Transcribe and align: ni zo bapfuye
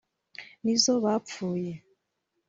ni 0.63 0.73
zo 0.83 0.93
bapfuye 1.03 1.73